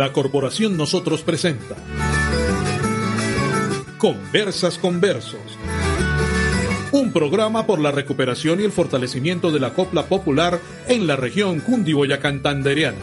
La 0.00 0.14
Corporación 0.14 0.78
Nosotros 0.78 1.20
presenta 1.20 1.76
Conversas 3.98 4.78
con 4.78 4.98
Versos. 4.98 5.58
Un 6.92 7.12
programa 7.12 7.66
por 7.66 7.80
la 7.80 7.90
recuperación 7.90 8.60
y 8.60 8.64
el 8.64 8.72
fortalecimiento 8.72 9.50
de 9.50 9.60
la 9.60 9.74
copla 9.74 10.06
popular 10.06 10.58
en 10.88 11.06
la 11.06 11.16
región 11.16 11.60
cundiboyacantandereana. 11.60 12.96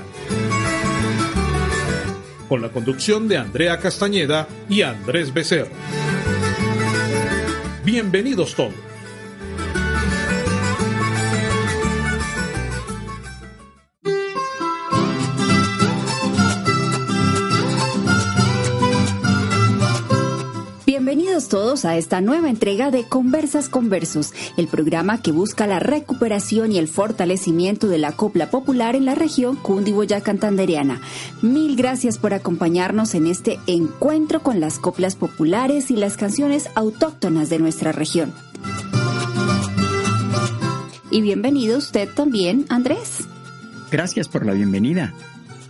Con 2.50 2.64
la 2.64 2.70
conducción 2.70 3.28
de 3.28 3.38
Andrea 3.38 3.78
Castañeda 3.78 4.48
y 4.68 4.82
Andrés 4.82 5.32
Becerra. 5.32 5.70
Bienvenidos 7.86 8.56
todos. 8.56 8.87
Todos 21.50 21.86
a 21.86 21.96
esta 21.96 22.20
nueva 22.20 22.50
entrega 22.50 22.92
de 22.92 23.06
Conversas 23.06 23.70
con 23.70 23.90
Versos, 23.90 24.34
el 24.58 24.68
programa 24.68 25.22
que 25.22 25.32
busca 25.32 25.66
la 25.66 25.80
recuperación 25.80 26.74
y 26.74 26.78
el 26.78 26.90
fortalecimiento 26.90 27.88
de 27.88 27.98
la 27.98 28.12
copla 28.12 28.50
popular 28.50 28.96
en 28.98 29.06
la 29.06 29.16
región 29.16 29.56
cundiboyacantandereana. 29.56 31.00
Mil 31.42 31.78
gracias 31.78 32.18
por 32.18 32.34
acompañarnos 32.34 33.16
en 33.16 33.28
este 33.28 33.60
encuentro 33.66 34.42
con 34.42 34.60
las 34.60 34.78
coplas 34.78 35.16
populares 35.16 35.90
y 35.90 35.96
las 35.96 36.18
canciones 36.18 36.70
autóctonas 36.76 37.50
de 37.50 37.60
nuestra 37.60 37.94
región. 37.94 38.34
Y 41.10 41.22
bienvenido 41.22 41.78
usted 41.78 42.10
también, 42.14 42.66
Andrés. 42.68 43.26
Gracias 43.90 44.28
por 44.28 44.46
la 44.46 44.52
bienvenida, 44.52 45.14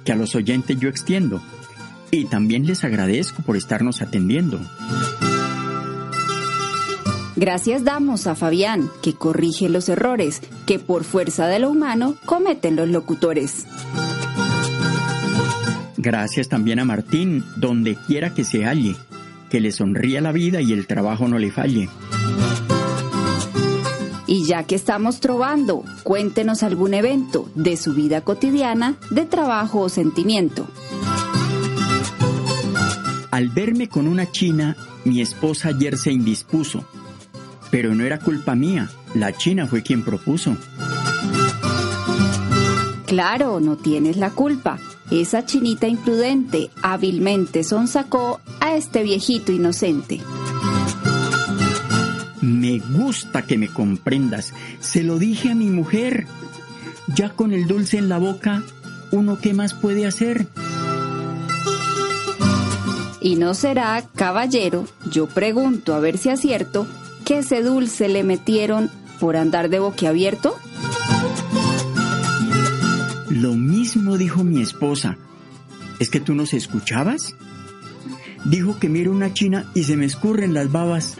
que 0.03 0.11
a 0.11 0.15
los 0.15 0.33
oyentes 0.33 0.79
yo 0.79 0.89
extiendo. 0.89 1.39
Y 2.09 2.25
también 2.25 2.65
les 2.65 2.83
agradezco 2.83 3.43
por 3.43 3.57
estarnos 3.57 4.01
atendiendo. 4.01 4.59
Gracias 7.37 7.83
damos 7.83 8.25
a 8.25 8.33
Fabián, 8.33 8.89
que 9.03 9.13
corrige 9.13 9.69
los 9.69 9.89
errores 9.89 10.41
que 10.65 10.79
por 10.79 11.03
fuerza 11.03 11.45
de 11.45 11.59
lo 11.59 11.69
humano 11.69 12.15
cometen 12.25 12.75
los 12.75 12.89
locutores. 12.89 13.67
Gracias 15.97 16.49
también 16.49 16.79
a 16.79 16.85
Martín, 16.85 17.45
donde 17.55 17.95
quiera 17.95 18.33
que 18.33 18.43
se 18.43 18.65
halle, 18.65 18.95
que 19.51 19.61
le 19.61 19.71
sonría 19.71 20.19
la 20.19 20.31
vida 20.31 20.61
y 20.61 20.73
el 20.73 20.87
trabajo 20.87 21.27
no 21.27 21.37
le 21.37 21.51
falle. 21.51 21.89
Y 24.25 24.47
ya 24.47 24.63
que 24.63 24.73
estamos 24.73 25.19
trovando, 25.19 25.83
cuéntenos 26.01 26.63
algún 26.63 26.95
evento 26.95 27.51
de 27.53 27.77
su 27.77 27.93
vida 27.93 28.21
cotidiana, 28.21 28.95
de 29.11 29.25
trabajo 29.25 29.81
o 29.81 29.89
sentimiento. 29.89 30.67
Al 33.29 33.49
verme 33.49 33.89
con 33.89 34.07
una 34.07 34.31
china, 34.31 34.75
mi 35.05 35.21
esposa 35.21 35.69
ayer 35.69 35.99
se 35.99 36.11
indispuso 36.11 36.83
pero 37.69 37.93
no 37.95 38.03
era 38.03 38.19
culpa 38.19 38.55
mía, 38.55 38.89
la 39.13 39.33
China 39.33 39.67
fue 39.67 39.83
quien 39.83 40.03
propuso. 40.03 40.57
Claro, 43.05 43.59
no 43.59 43.77
tienes 43.77 44.17
la 44.17 44.31
culpa. 44.31 44.79
Esa 45.09 45.45
chinita 45.45 45.87
imprudente 45.87 46.69
hábilmente 46.81 47.63
sonsacó 47.63 48.41
a 48.59 48.75
este 48.75 49.03
viejito 49.03 49.53
inocente. 49.53 50.19
Me 52.41 52.79
gusta 52.79 53.43
que 53.43 53.57
me 53.57 53.69
comprendas. 53.69 54.53
Se 54.81 55.03
lo 55.03 55.17
dije 55.17 55.51
a 55.51 55.55
mi 55.55 55.69
mujer. 55.69 56.27
Ya 57.15 57.29
con 57.29 57.53
el 57.53 57.67
dulce 57.67 57.97
en 57.97 58.09
la 58.09 58.17
boca, 58.17 58.63
¿uno 59.11 59.39
qué 59.39 59.53
más 59.53 59.73
puede 59.73 60.05
hacer? 60.05 60.47
Y 63.21 63.35
no 63.35 63.53
será, 63.53 64.03
caballero, 64.15 64.85
yo 65.09 65.27
pregunto 65.27 65.93
a 65.93 65.99
ver 65.99 66.17
si 66.17 66.29
acierto, 66.29 66.87
¿Qué 67.27 67.39
ese 67.39 67.61
dulce 67.61 68.07
le 68.07 68.23
metieron 68.23 68.89
por 69.19 69.35
andar 69.35 69.67
de 69.67 69.79
boquiabierto? 69.79 70.55
Lo 73.29 73.51
mismo 73.51 74.17
dijo 74.17 74.45
mi 74.45 74.61
esposa. 74.61 75.17
¿Es 75.99 76.09
que 76.09 76.21
tú 76.21 76.35
nos 76.35 76.53
escuchabas? 76.53 77.35
Dijo 78.45 78.79
que 78.79 78.87
miro 78.87 79.11
una 79.11 79.33
china 79.33 79.69
y 79.75 79.83
se 79.83 79.97
me 79.97 80.05
escurren 80.05 80.53
las 80.53 80.71
babas. 80.71 81.17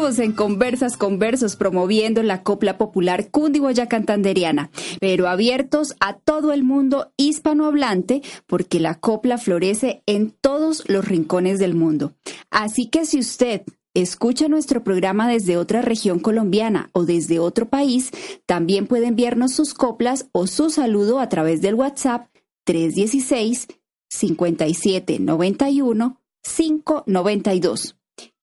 En 0.00 0.32
Conversas 0.32 0.96
con 0.96 1.18
Versos 1.18 1.56
promoviendo 1.56 2.22
la 2.22 2.42
copla 2.42 2.78
popular 2.78 3.30
cundiboyacantanderiana, 3.30 4.70
pero 4.98 5.28
abiertos 5.28 5.94
a 6.00 6.16
todo 6.16 6.54
el 6.54 6.64
mundo 6.64 7.12
hispanohablante 7.18 8.22
porque 8.46 8.80
la 8.80 8.98
copla 8.98 9.36
florece 9.36 10.02
en 10.06 10.30
todos 10.30 10.88
los 10.88 11.06
rincones 11.06 11.58
del 11.58 11.74
mundo. 11.74 12.14
Así 12.50 12.86
que 12.86 13.04
si 13.04 13.18
usted 13.18 13.60
escucha 13.92 14.48
nuestro 14.48 14.82
programa 14.82 15.28
desde 15.28 15.58
otra 15.58 15.82
región 15.82 16.18
colombiana 16.18 16.88
o 16.92 17.04
desde 17.04 17.38
otro 17.38 17.68
país, 17.68 18.10
también 18.46 18.86
puede 18.86 19.06
enviarnos 19.06 19.52
sus 19.52 19.74
coplas 19.74 20.28
o 20.32 20.46
su 20.46 20.70
saludo 20.70 21.20
a 21.20 21.28
través 21.28 21.60
del 21.60 21.74
WhatsApp 21.74 22.26
316 22.64 23.68
5791 24.08 26.20
592. 26.42 27.99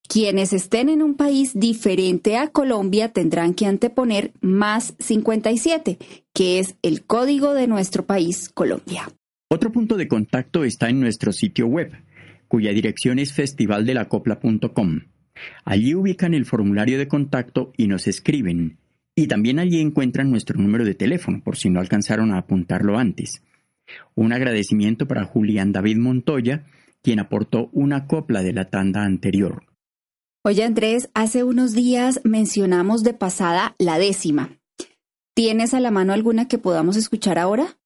Quienes 0.08 0.54
estén 0.54 0.88
en 0.88 1.04
un 1.04 1.16
país 1.16 1.52
diferente 1.54 2.38
a 2.38 2.48
Colombia 2.48 3.10
tendrán 3.10 3.54
que 3.54 3.66
anteponer 3.66 4.32
más 4.40 4.94
57, 5.00 5.98
que 6.34 6.60
es 6.60 6.76
el 6.82 7.04
código 7.04 7.54
de 7.54 7.68
nuestro 7.68 8.06
país, 8.06 8.50
Colombia. 8.50 9.10
Otro 9.50 9.72
punto 9.72 9.98
de 9.98 10.08
contacto 10.08 10.64
está 10.64 10.90
en 10.90 11.02
nuestro 11.02 11.34
sitio 11.34 11.68
web, 11.68 11.92
cuya 12.48 12.72
dirección 12.72 13.20
es 13.20 13.34
festivaldelacopla.com. 13.34 15.02
Allí 15.66 15.94
ubican 15.94 16.34
el 16.34 16.46
formulario 16.46 16.98
de 16.98 17.10
contacto 17.10 17.74
y 17.76 17.88
nos 17.88 18.08
escriben. 18.08 18.78
Y 19.14 19.28
también 19.28 19.60
allí 19.60 19.82
encuentran 19.82 20.30
nuestro 20.30 20.58
número 20.58 20.86
de 20.86 20.96
teléfono, 20.96 21.42
por 21.44 21.58
si 21.58 21.70
no 21.70 21.82
alcanzaron 21.82 22.32
a 22.32 22.38
apuntarlo 22.38 22.98
antes. 22.98 23.44
Un 24.16 24.32
agradecimiento 24.32 25.06
para 25.08 25.26
Julián 25.26 25.74
David 25.74 25.98
Montoya, 25.98 26.66
quien 27.02 27.20
aportó 27.20 27.70
una 27.74 28.08
copla 28.08 28.42
de 28.42 28.54
la 28.54 28.70
tanda 28.70 29.04
anterior. 29.04 29.67
Oye 30.44 30.64
Andrés, 30.64 31.10
hace 31.14 31.44
unos 31.44 31.74
días 31.74 32.22
mencionamos 32.24 33.04
de 33.04 33.14
pasada 33.14 33.76
la 33.80 33.98
décima. 33.98 34.58
¿Tienes 35.36 35.74
a 35.74 35.80
la 35.80 35.92
mano 35.92 36.14
alguna 36.14 36.48
que 36.48 36.58
podamos 36.58 36.96
escuchar 36.96 37.38
ahora? 37.38 37.78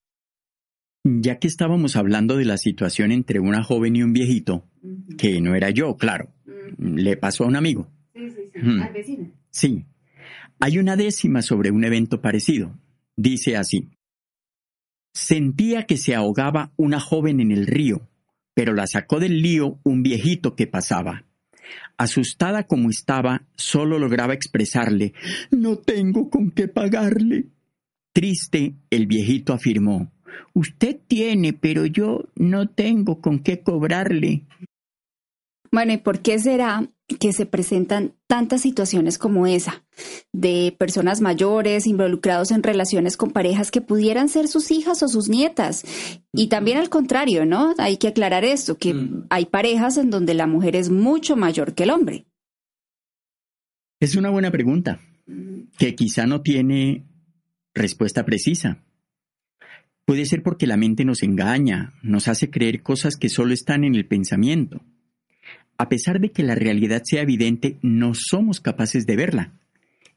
Ya 1.04 1.40
que 1.40 1.48
estábamos 1.48 1.96
hablando 1.96 2.38
de 2.38 2.46
la 2.46 2.58
situación 2.58 3.12
entre 3.12 3.40
una 3.40 3.64
joven 3.64 3.96
y 3.96 4.04
un 4.04 4.14
viejito, 4.14 4.70
que 5.18 5.42
no 5.42 5.56
era 5.56 5.72
yo, 5.72 5.98
claro, 5.98 6.32
le 6.78 7.18
pasó 7.18 7.44
a 7.44 7.48
un 7.48 7.56
amigo. 7.56 7.88
Sí, 8.14 8.30
sí, 8.30 8.42
sí. 8.54 8.60
Al 8.60 8.94
vecino. 8.94 9.32
Sí. 9.50 9.86
Hay 10.60 10.78
una 10.78 10.96
décima 10.96 11.42
sobre 11.42 11.72
un 11.72 11.84
evento 11.84 12.22
parecido. 12.22 12.80
Dice 13.18 13.58
así. 13.58 13.90
Sentía 15.14 15.88
que 15.88 15.98
se 15.98 16.16
ahogaba 16.16 16.72
una 16.78 17.00
joven 17.00 17.40
en 17.40 17.52
el 17.52 17.66
río, 17.66 18.08
pero 18.54 18.74
la 18.74 18.86
sacó 18.86 19.20
del 19.20 19.42
lío 19.42 19.80
un 19.84 20.04
viejito 20.04 20.56
que 20.56 20.68
pasaba. 20.68 21.26
Asustada 22.02 22.64
como 22.64 22.90
estaba, 22.90 23.44
solo 23.56 24.00
lograba 24.00 24.34
expresarle 24.34 25.14
No 25.52 25.76
tengo 25.76 26.32
con 26.32 26.50
qué 26.50 26.68
pagarle. 26.68 27.50
Triste, 28.12 28.74
el 28.90 29.06
viejito 29.06 29.54
afirmó 29.54 30.12
Usted 30.56 31.00
tiene, 31.08 31.54
pero 31.54 31.86
yo 31.86 32.24
no 32.36 32.70
tengo 32.70 33.22
con 33.22 33.38
qué 33.38 33.62
cobrarle. 33.62 34.48
Bueno, 35.72 35.94
¿y 35.94 35.98
por 35.98 36.22
qué 36.22 36.40
será 36.40 36.90
que 37.20 37.34
se 37.34 37.46
presentan 37.46 38.14
tantas 38.28 38.62
situaciones 38.62 39.18
como 39.18 39.48
esa, 39.48 39.84
de 40.32 40.76
personas 40.78 41.22
mayores 41.22 41.88
involucrados 41.88 42.52
en 42.52 42.64
relaciones 42.64 43.18
con 43.18 43.32
parejas 43.32 43.72
que 43.72 43.82
pudieran 43.82 44.30
ser 44.30 44.48
sus 44.48 44.72
hijas 44.72 45.04
o 45.04 45.08
sus 45.08 45.30
nietas. 45.30 45.84
Y 46.34 46.48
también 46.48 46.78
al 46.78 46.90
contrario, 46.90 47.46
¿no? 47.46 47.74
Hay 47.78 47.98
que 47.98 48.08
aclarar 48.08 48.46
esto, 48.46 48.78
que 48.78 48.94
mm. 48.94 49.28
hay 49.30 49.46
parejas 49.46 49.98
en 49.98 50.10
donde 50.10 50.34
la 50.34 50.48
mujer 50.48 50.76
es 50.76 50.90
mucho 50.90 51.36
mayor 51.36 51.74
que 51.74 51.84
el 51.84 51.92
hombre. 51.92 52.26
Es 54.00 54.16
una 54.16 54.30
buena 54.30 54.52
pregunta. 54.52 55.00
que 55.78 55.96
quizá 55.96 56.26
no 56.26 56.42
tiene 56.42 57.06
respuesta 57.74 58.26
precisa. 58.26 58.84
Puede 60.06 60.26
ser 60.26 60.44
porque 60.44 60.68
la 60.68 60.76
mente 60.76 61.06
nos 61.06 61.24
engaña, 61.24 61.94
nos 62.02 62.28
hace 62.28 62.50
creer 62.50 62.82
cosas 62.82 63.16
que 63.16 63.30
solo 63.30 63.54
están 63.54 63.84
en 63.84 63.96
el 63.96 64.08
pensamiento. 64.08 64.84
A 65.82 65.90
pesar 65.90 66.20
de 66.20 66.32
que 66.32 66.44
la 66.44 66.54
realidad 66.54 67.02
sea 67.04 67.24
evidente, 67.24 67.80
no 67.82 68.12
somos 68.14 68.60
capaces 68.60 69.08
de 69.08 69.16
verla. 69.16 69.60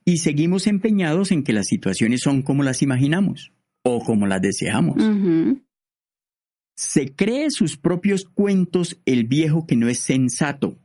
Y 0.04 0.18
seguimos 0.18 0.66
empeñados 0.66 1.32
en 1.32 1.42
que 1.42 1.54
las 1.54 1.68
situaciones 1.68 2.20
son 2.20 2.42
como 2.42 2.62
las 2.62 2.82
imaginamos 2.82 3.50
o 3.82 4.00
como 4.00 4.26
las 4.26 4.42
deseamos. 4.42 5.02
Se 6.76 7.14
cree 7.14 7.50
sus 7.50 7.78
propios 7.78 8.26
cuentos 8.26 9.00
el 9.06 9.24
viejo 9.24 9.66
que 9.66 9.76
no 9.76 9.88
es 9.88 10.00
sensato 10.00 10.76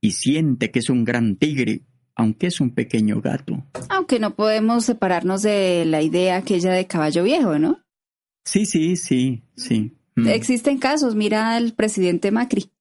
y 0.00 0.10
siente 0.10 0.72
que 0.72 0.80
es 0.80 0.90
un 0.90 1.04
gran 1.04 1.36
tigre, 1.36 1.82
aunque 2.16 2.48
es 2.48 2.60
un 2.60 2.74
pequeño 2.74 3.20
gato. 3.20 3.64
Aunque 3.88 4.18
no 4.18 4.34
podemos 4.34 4.84
separarnos 4.84 5.42
de 5.42 5.84
la 5.84 6.02
idea 6.02 6.38
aquella 6.38 6.72
de 6.72 6.88
caballo 6.88 7.22
viejo, 7.22 7.56
¿no? 7.60 7.78
Sí, 8.44 8.66
sí, 8.66 8.96
sí, 8.96 9.44
sí. 9.54 9.96
Mm. 10.16 10.26
Existen 10.26 10.78
casos, 10.78 11.14
mira 11.14 11.54
al 11.54 11.74
presidente 11.74 12.32
Macri. 12.32 12.72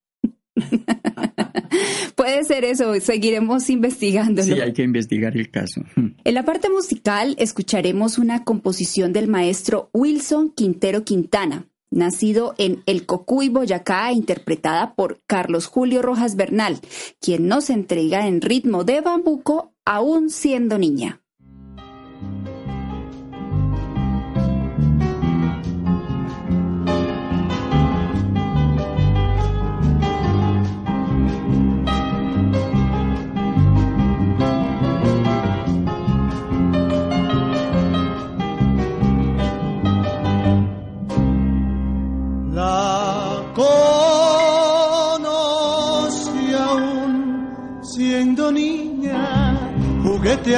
Puede 2.15 2.43
ser 2.43 2.65
eso, 2.65 2.93
seguiremos 2.99 3.69
investigándolo. 3.69 4.55
Sí, 4.55 4.59
hay 4.59 4.73
que 4.73 4.83
investigar 4.83 5.35
el 5.37 5.49
caso. 5.49 5.81
En 6.23 6.33
la 6.35 6.43
parte 6.43 6.69
musical 6.69 7.35
escucharemos 7.39 8.17
una 8.17 8.43
composición 8.43 9.11
del 9.11 9.27
maestro 9.27 9.89
Wilson 9.93 10.51
Quintero 10.51 11.03
Quintana, 11.03 11.67
nacido 11.89 12.53
en 12.57 12.83
El 12.85 13.05
Cocuy, 13.05 13.49
Boyacá, 13.49 14.11
interpretada 14.11 14.93
por 14.93 15.21
Carlos 15.25 15.65
Julio 15.65 16.01
Rojas 16.01 16.35
Bernal, 16.35 16.79
quien 17.19 17.47
nos 17.47 17.69
entrega 17.69 18.27
en 18.27 18.41
ritmo 18.41 18.83
de 18.83 19.01
bambuco 19.01 19.73
aún 19.83 20.29
siendo 20.29 20.77
niña. 20.77 21.21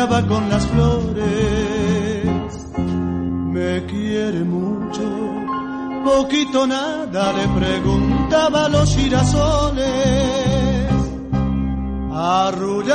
Con 0.04 0.50
las 0.50 0.66
flores. 0.68 1.24
Me 2.76 3.86
quiere 3.86 4.44
mucho, 4.44 5.02
poquito 6.04 6.68
nada 6.68 7.32
le 7.32 7.48
preguntaba 7.48 8.66
a 8.66 8.70
los 8.70 8.94
girasoles. 8.96 9.88
Arrullaba 12.12 12.86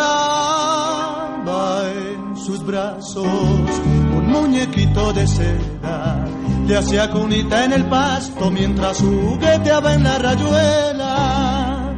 en 1.90 2.36
sus 2.36 2.62
brazos 2.64 3.24
un 3.24 4.26
muñequito 4.30 5.14
de 5.14 5.26
seda. 5.26 6.26
Le 6.66 6.76
hacía 6.76 7.10
cunita 7.10 7.64
en 7.64 7.72
el 7.72 7.86
pasto 7.86 8.50
mientras 8.50 9.00
jugueteaba 9.00 9.94
en 9.94 10.02
la 10.04 10.18
rayuela. 10.18 11.94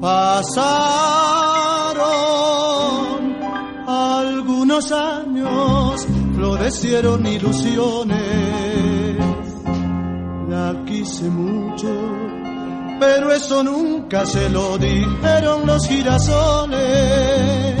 Pasaron 0.00 1.35
algunos 4.66 4.90
años 4.90 6.06
florecieron 6.34 7.24
ilusiones. 7.24 8.18
La 10.48 10.74
quise 10.84 11.28
mucho, 11.30 11.86
pero 12.98 13.32
eso 13.32 13.62
nunca 13.62 14.26
se 14.26 14.50
lo 14.50 14.76
dijeron 14.76 15.66
los 15.66 15.86
girasoles. 15.86 17.76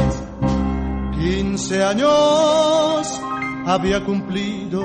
Quince 1.18 1.82
años 1.82 3.20
había 3.66 4.04
cumplido 4.04 4.84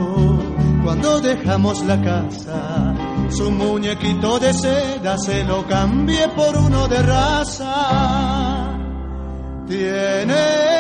cuando 0.83 1.21
dejamos 1.21 1.85
la 1.85 2.01
casa. 2.01 2.95
Su 3.29 3.51
muñequito 3.51 4.39
de 4.39 4.53
seda 4.55 5.19
se 5.19 5.43
lo 5.43 5.67
cambié 5.67 6.29
por 6.29 6.57
uno 6.57 6.87
de 6.87 7.03
raza. 7.03 8.79
Tiene 9.67 10.70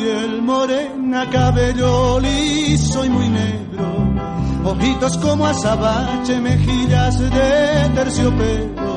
piel 0.00 0.42
morena, 0.42 1.28
cabello 1.30 2.20
liso 2.20 3.04
y 3.04 3.08
muy 3.08 3.28
negro, 3.28 3.86
ojitos 4.64 5.16
como 5.18 5.46
azabache, 5.46 6.40
mejillas 6.40 7.18
de 7.18 7.90
terciopelo. 7.94 8.90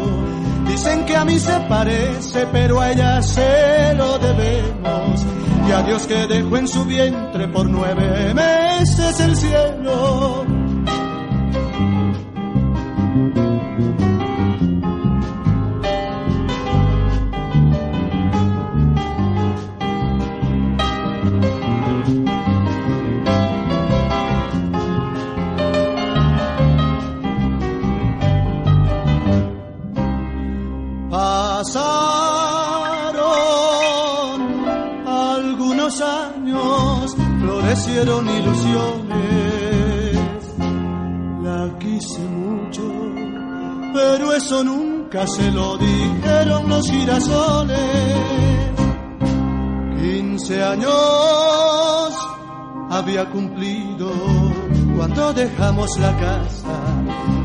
Dicen 0.68 1.06
que 1.06 1.16
a 1.16 1.26
mí 1.26 1.38
se 1.40 1.60
parece, 1.68 2.48
pero 2.52 2.80
a 2.80 2.92
ella 2.92 3.22
se 3.22 3.94
lo 3.96 4.18
debemos. 4.18 5.26
Y 5.68 5.72
a 5.72 5.82
Dios 5.84 6.08
que 6.08 6.28
dejó 6.28 6.58
en 6.58 6.68
su 6.68 6.86
vientre 6.86 7.48
por 7.48 7.70
nueve 7.70 8.34
meses 8.34 9.20
el 9.20 9.36
cielo 9.36 10.46
hicieron 37.74 38.30
ilusiones. 38.30 39.18
La 41.44 41.78
quise 41.80 42.20
mucho, 42.20 42.82
pero 43.94 44.34
eso 44.34 44.64
nunca 44.64 45.28
se 45.28 45.52
lo 45.52 45.78
dijeron 45.78 46.70
los 46.70 46.90
girasoles. 46.90 47.80
Quince 50.00 50.64
años 50.64 51.73
había 52.98 53.26
cumplido 53.26 54.12
cuando 54.96 55.34
dejamos 55.34 55.90
la 56.00 56.16
casa. 56.18 56.76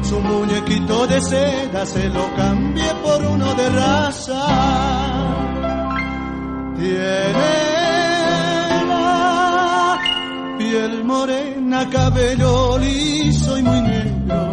Su 0.03 0.21
muñequito 0.21 1.07
de 1.07 1.21
seda 1.21 1.87
se 1.87 2.09
lo 2.09 2.35
cambié 2.35 2.93
por 3.03 3.25
uno 3.25 3.55
de 3.55 3.71
raza. 3.71 4.47
Tiene 6.77 7.69
piel 10.59 11.05
morena, 11.05 11.89
cabello 11.89 12.79
liso 12.79 13.59
y 13.59 13.63
muy 13.63 13.81
negro, 13.81 14.53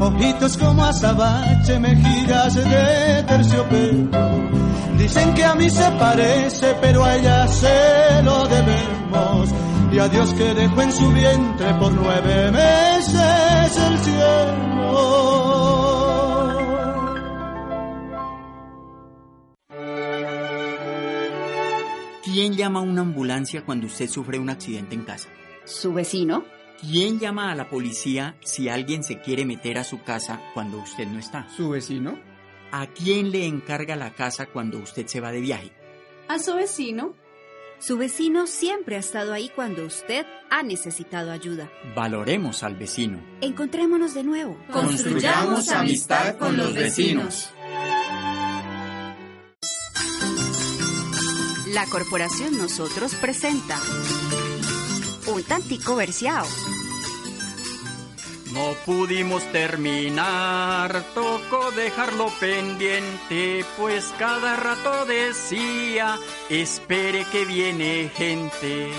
ojitos 0.00 0.56
como 0.56 0.84
azabache, 0.84 1.78
mejillas 1.78 2.54
de 2.54 3.24
terciopelo. 3.26 4.56
Dicen 4.98 5.34
que 5.34 5.44
a 5.44 5.54
mí 5.54 5.68
se 5.68 5.90
parece, 5.92 6.74
pero 6.80 7.04
a 7.04 7.16
ella 7.16 7.46
se 7.48 8.22
lo 8.22 8.46
debemos. 8.46 9.50
Y 9.92 9.98
a 9.98 10.08
Dios 10.08 10.32
que 10.34 10.54
dejó 10.54 10.82
en 10.82 10.92
su 10.92 11.10
vientre 11.12 11.74
por 11.74 11.92
nueve 11.92 12.50
meses 12.50 13.76
el 13.76 13.98
cielo. 14.00 15.36
¿Quién 22.24 22.54
llama 22.54 22.80
a 22.80 22.82
una 22.82 23.02
ambulancia 23.02 23.64
cuando 23.64 23.86
usted 23.86 24.10
sufre 24.10 24.38
un 24.38 24.50
accidente 24.50 24.94
en 24.94 25.04
casa? 25.04 25.28
¿Su 25.64 25.94
vecino? 25.94 26.44
¿Quién 26.80 27.18
llama 27.18 27.50
a 27.50 27.54
la 27.54 27.68
policía 27.68 28.36
si 28.44 28.68
alguien 28.68 29.02
se 29.02 29.20
quiere 29.20 29.46
meter 29.46 29.78
a 29.78 29.84
su 29.84 30.02
casa 30.02 30.40
cuando 30.52 30.78
usted 30.78 31.06
no 31.06 31.18
está? 31.18 31.48
¿Su 31.56 31.70
vecino? 31.70 32.18
¿A 32.70 32.86
quién 32.88 33.30
le 33.30 33.46
encarga 33.46 33.96
la 33.96 34.14
casa 34.14 34.46
cuando 34.46 34.78
usted 34.78 35.06
se 35.06 35.20
va 35.20 35.32
de 35.32 35.40
viaje? 35.40 35.72
A 36.28 36.38
su 36.38 36.54
vecino. 36.54 37.14
Su 37.78 37.96
vecino 37.96 38.46
siempre 38.46 38.96
ha 38.96 38.98
estado 38.98 39.32
ahí 39.32 39.50
cuando 39.54 39.84
usted 39.84 40.26
ha 40.50 40.62
necesitado 40.62 41.30
ayuda. 41.30 41.70
Valoremos 41.94 42.62
al 42.62 42.74
vecino. 42.76 43.22
Encontrémonos 43.40 44.14
de 44.14 44.24
nuevo. 44.24 44.58
Construyamos 44.70 45.68
amistad 45.70 46.36
con 46.36 46.56
los 46.56 46.74
vecinos. 46.74 47.50
La 51.72 51.84
Corporación 51.86 52.56
Nosotros 52.56 53.14
presenta 53.16 53.78
tantico 55.46 55.96
verseado. 55.96 56.46
No 58.52 58.72
pudimos 58.86 59.42
terminar, 59.52 61.04
tocó 61.14 61.70
dejarlo 61.72 62.28
pendiente, 62.40 63.64
pues 63.76 64.14
cada 64.18 64.56
rato 64.56 65.04
decía, 65.04 66.18
espere 66.48 67.26
que 67.30 67.44
viene 67.44 68.10
gente. 68.14 68.90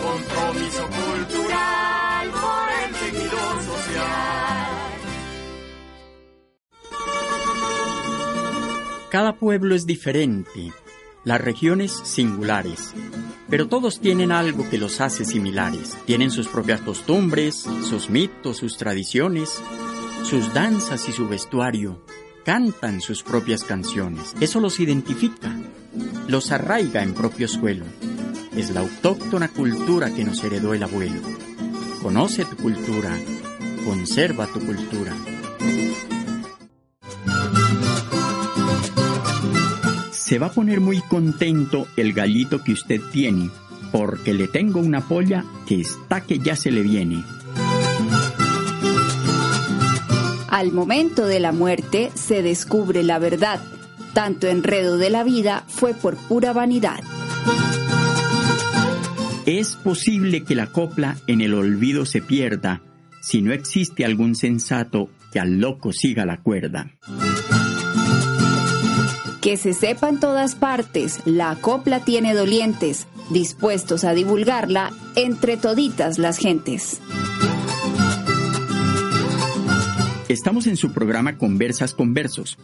Compromiso 0.00 0.88
cultural 0.88 2.30
por 2.30 2.68
el 2.82 2.94
tejido 2.94 3.60
social. 3.60 4.40
Cada 9.10 9.36
pueblo 9.36 9.74
es 9.74 9.84
diferente, 9.84 10.72
las 11.24 11.40
regiones 11.40 11.92
singulares, 12.04 12.94
pero 13.48 13.68
todos 13.68 14.00
tienen 14.00 14.32
algo 14.32 14.68
que 14.70 14.78
los 14.78 15.00
hace 15.00 15.24
similares. 15.24 15.98
Tienen 16.06 16.30
sus 16.30 16.48
propias 16.48 16.80
costumbres, 16.80 17.66
sus 17.88 18.08
mitos, 18.08 18.58
sus 18.58 18.76
tradiciones, 18.76 19.60
sus 20.22 20.54
danzas 20.54 21.08
y 21.08 21.12
su 21.12 21.28
vestuario. 21.28 22.00
Cantan 22.44 23.00
sus 23.00 23.22
propias 23.22 23.64
canciones. 23.64 24.34
Eso 24.40 24.60
los 24.60 24.80
identifica, 24.80 25.54
los 26.28 26.52
arraiga 26.52 27.02
en 27.02 27.12
propio 27.12 27.48
suelo. 27.48 27.84
Es 28.56 28.70
la 28.70 28.80
autóctona 28.80 29.48
cultura 29.48 30.10
que 30.10 30.24
nos 30.24 30.42
heredó 30.42 30.72
el 30.72 30.82
abuelo. 30.82 31.20
Conoce 32.02 32.44
tu 32.44 32.56
cultura, 32.56 33.10
conserva 33.84 34.46
tu 34.46 34.60
cultura. 34.60 35.12
Se 40.30 40.38
va 40.38 40.46
a 40.46 40.52
poner 40.52 40.80
muy 40.80 41.00
contento 41.00 41.88
el 41.96 42.12
gallito 42.12 42.62
que 42.62 42.70
usted 42.70 43.00
tiene, 43.10 43.50
porque 43.90 44.32
le 44.32 44.46
tengo 44.46 44.78
una 44.78 45.00
polla 45.00 45.44
que 45.66 45.80
está 45.80 46.20
que 46.20 46.38
ya 46.38 46.54
se 46.54 46.70
le 46.70 46.82
viene. 46.82 47.24
Al 50.48 50.70
momento 50.70 51.26
de 51.26 51.40
la 51.40 51.50
muerte 51.50 52.12
se 52.14 52.42
descubre 52.42 53.02
la 53.02 53.18
verdad. 53.18 53.60
Tanto 54.12 54.46
enredo 54.46 54.98
de 54.98 55.10
la 55.10 55.24
vida 55.24 55.64
fue 55.66 55.94
por 55.94 56.16
pura 56.16 56.52
vanidad. 56.52 57.00
Es 59.46 59.74
posible 59.74 60.44
que 60.44 60.54
la 60.54 60.68
copla 60.68 61.16
en 61.26 61.40
el 61.40 61.54
olvido 61.54 62.06
se 62.06 62.22
pierda 62.22 62.82
si 63.20 63.42
no 63.42 63.52
existe 63.52 64.04
algún 64.04 64.36
sensato 64.36 65.10
que 65.32 65.40
al 65.40 65.58
loco 65.58 65.92
siga 65.92 66.24
la 66.24 66.36
cuerda. 66.36 66.88
Que 69.40 69.56
se 69.56 69.72
sepa 69.72 70.10
en 70.10 70.20
todas 70.20 70.54
partes, 70.54 71.22
la 71.24 71.56
copla 71.56 72.04
tiene 72.04 72.34
dolientes, 72.34 73.06
dispuestos 73.30 74.04
a 74.04 74.12
divulgarla 74.12 74.92
entre 75.16 75.56
toditas 75.56 76.18
las 76.18 76.36
gentes. 76.36 77.00
Estamos 80.28 80.66
en 80.66 80.76
su 80.76 80.92
programa 80.92 81.38
Conversas 81.38 81.94
con 81.94 82.12
Versos, 82.12 82.58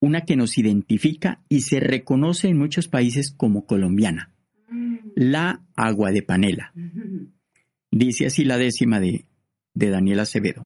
una 0.00 0.22
que 0.22 0.34
nos 0.34 0.58
identifica 0.58 1.44
y 1.48 1.60
se 1.60 1.78
reconoce 1.78 2.48
en 2.48 2.58
muchos 2.58 2.88
países 2.88 3.30
como 3.30 3.66
colombiana, 3.66 4.34
la 5.14 5.64
agua 5.76 6.10
de 6.10 6.22
panela. 6.22 6.72
Dice 7.92 8.26
así 8.26 8.44
la 8.44 8.58
décima 8.58 8.98
de, 8.98 9.26
de 9.74 9.90
Daniel 9.90 10.18
Acevedo. 10.18 10.64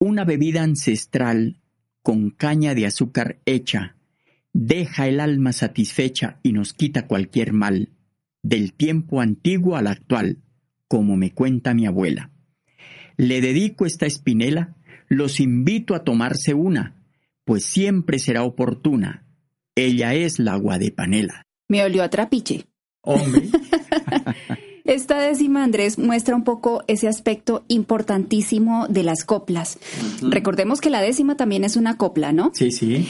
Una 0.00 0.24
bebida 0.24 0.62
ancestral 0.62 1.60
con 2.02 2.30
caña 2.30 2.74
de 2.74 2.86
azúcar 2.86 3.40
hecha, 3.44 3.96
deja 4.52 5.06
el 5.06 5.20
alma 5.20 5.52
satisfecha 5.52 6.40
y 6.42 6.52
nos 6.52 6.72
quita 6.72 7.06
cualquier 7.06 7.52
mal, 7.52 7.90
del 8.42 8.72
tiempo 8.72 9.20
antiguo 9.20 9.76
al 9.76 9.86
actual, 9.86 10.38
como 10.86 11.16
me 11.16 11.32
cuenta 11.32 11.74
mi 11.74 11.86
abuela. 11.86 12.30
Le 13.16 13.40
dedico 13.40 13.84
esta 13.84 14.06
espinela, 14.06 14.76
los 15.08 15.40
invito 15.40 15.94
a 15.94 16.04
tomarse 16.04 16.54
una, 16.54 17.02
pues 17.44 17.64
siempre 17.64 18.18
será 18.18 18.42
oportuna. 18.42 19.26
Ella 19.74 20.14
es 20.14 20.38
la 20.38 20.52
agua 20.54 20.78
de 20.78 20.90
panela. 20.90 21.42
Me 21.68 21.82
olió 21.82 22.02
a 22.02 22.10
trapiche. 22.10 22.66
Hombre. 23.00 23.48
Esta 25.08 25.22
décima, 25.22 25.64
Andrés, 25.64 25.98
muestra 25.98 26.36
un 26.36 26.44
poco 26.44 26.84
ese 26.86 27.08
aspecto 27.08 27.64
importantísimo 27.68 28.86
de 28.88 29.04
las 29.04 29.24
coplas. 29.24 29.78
Recordemos 30.20 30.82
que 30.82 30.90
la 30.90 31.00
décima 31.00 31.34
también 31.34 31.64
es 31.64 31.76
una 31.76 31.96
copla, 31.96 32.34
¿no? 32.34 32.50
Sí, 32.52 32.70
sí. 32.70 33.08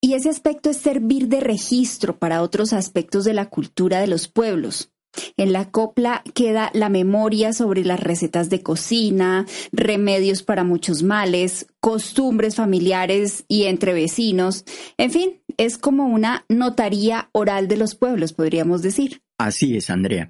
Y 0.00 0.12
ese 0.12 0.28
aspecto 0.28 0.70
es 0.70 0.76
servir 0.76 1.26
de 1.26 1.40
registro 1.40 2.16
para 2.20 2.42
otros 2.42 2.72
aspectos 2.72 3.24
de 3.24 3.34
la 3.34 3.46
cultura 3.46 3.98
de 3.98 4.06
los 4.06 4.28
pueblos. 4.28 4.92
En 5.36 5.52
la 5.52 5.72
copla 5.72 6.22
queda 6.34 6.70
la 6.72 6.88
memoria 6.88 7.52
sobre 7.52 7.84
las 7.84 7.98
recetas 7.98 8.48
de 8.48 8.62
cocina, 8.62 9.44
remedios 9.72 10.44
para 10.44 10.62
muchos 10.62 11.02
males, 11.02 11.66
costumbres 11.80 12.54
familiares 12.54 13.44
y 13.48 13.64
entre 13.64 13.92
vecinos. 13.92 14.64
En 14.98 15.10
fin, 15.10 15.42
es 15.56 15.78
como 15.78 16.06
una 16.06 16.44
notaría 16.48 17.28
oral 17.32 17.66
de 17.66 17.76
los 17.76 17.96
pueblos, 17.96 18.34
podríamos 18.34 18.82
decir. 18.82 19.22
Así 19.40 19.74
es, 19.74 19.88
Andrea. 19.88 20.28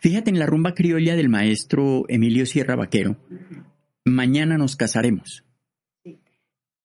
Fíjate 0.00 0.28
en 0.28 0.40
la 0.40 0.46
rumba 0.46 0.74
criolla 0.74 1.14
del 1.14 1.28
maestro 1.28 2.04
Emilio 2.08 2.46
Sierra 2.46 2.74
Vaquero, 2.74 3.16
mañana 4.04 4.58
nos 4.58 4.74
casaremos. 4.74 5.44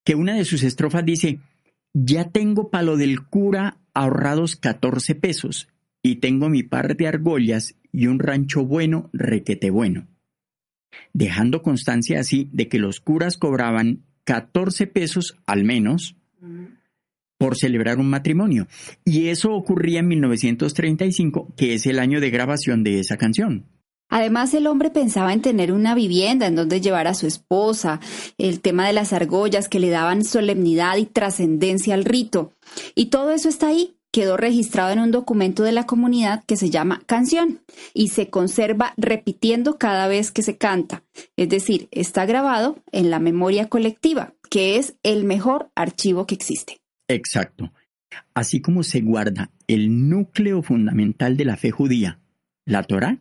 Que 0.03 0.13
una 0.13 0.35
de 0.35 0.45
sus 0.45 0.61
estrofas 0.61 1.03
dice, 1.03 1.39
ya 1.91 2.29
tengo 2.29 2.69
palo 2.69 2.97
del 2.97 3.25
cura 3.25 3.79
ahorrados 3.95 4.57
14 4.57 5.15
pesos 5.15 5.67
y 6.03 6.17
tengo 6.17 6.49
mi 6.49 6.61
par 6.61 6.95
de 6.95 7.07
argollas 7.07 7.73
y 7.91 8.05
un 8.05 8.19
rancho 8.19 8.63
bueno, 8.63 9.09
requete 9.11 9.71
bueno. 9.71 10.07
Dejando 11.13 11.63
constancia 11.63 12.19
así 12.19 12.47
de 12.53 12.69
que 12.69 12.77
los 12.77 12.99
curas 12.99 13.37
cobraban 13.37 14.03
14 14.25 14.85
pesos 14.85 15.35
al 15.47 15.63
menos 15.63 16.15
por 17.37 17.57
celebrar 17.57 17.97
un 17.97 18.09
matrimonio. 18.09 18.67
Y 19.03 19.27
eso 19.27 19.53
ocurría 19.53 19.99
en 19.99 20.07
1935, 20.07 21.53
que 21.55 21.73
es 21.73 21.85
el 21.85 21.99
año 21.99 22.19
de 22.19 22.29
grabación 22.29 22.83
de 22.83 22.99
esa 22.99 23.17
canción. 23.17 23.65
Además, 24.09 24.53
el 24.53 24.67
hombre 24.67 24.91
pensaba 24.91 25.33
en 25.33 25.41
tener 25.41 25.71
una 25.71 25.95
vivienda 25.95 26.45
en 26.45 26.55
donde 26.55 26.79
llevar 26.79 27.07
a 27.07 27.15
su 27.15 27.25
esposa, 27.25 27.99
el 28.37 28.61
tema 28.61 28.85
de 28.87 28.93
las 28.93 29.13
argollas 29.13 29.67
que 29.67 29.79
le 29.79 29.89
daban 29.89 30.23
solemnidad 30.23 30.97
y 30.97 31.05
trascendencia 31.05 31.95
al 31.95 32.05
rito. 32.05 32.51
Y 32.93 33.07
todo 33.07 33.31
eso 33.31 33.49
está 33.49 33.67
ahí, 33.67 33.95
quedó 34.11 34.37
registrado 34.37 34.91
en 34.91 34.99
un 34.99 35.11
documento 35.11 35.63
de 35.63 35.71
la 35.71 35.85
comunidad 35.85 36.43
que 36.45 36.55
se 36.55 36.69
llama 36.69 37.01
canción 37.05 37.61
y 37.93 38.09
se 38.09 38.29
conserva 38.29 38.93
repitiendo 38.95 39.77
cada 39.77 40.07
vez 40.07 40.31
que 40.31 40.43
se 40.43 40.57
canta. 40.57 41.03
Es 41.35 41.49
decir, 41.49 41.89
está 41.91 42.25
grabado 42.25 42.77
en 42.91 43.09
la 43.09 43.19
memoria 43.19 43.67
colectiva, 43.67 44.33
que 44.49 44.77
es 44.77 44.95
el 45.03 45.25
mejor 45.25 45.71
archivo 45.75 46.27
que 46.27 46.35
existe. 46.35 46.79
Exacto. 47.07 47.71
Así 48.33 48.61
como 48.61 48.83
se 48.83 49.01
guarda 49.01 49.51
el 49.67 50.09
núcleo 50.09 50.61
fundamental 50.61 51.37
de 51.37 51.45
la 51.45 51.57
fe 51.57 51.71
judía, 51.71 52.19
la 52.65 52.83
Torá, 52.83 53.19